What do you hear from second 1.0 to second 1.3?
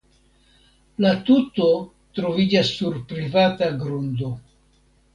La